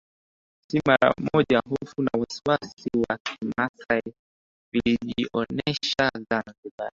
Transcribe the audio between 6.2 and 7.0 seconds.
Zanzibar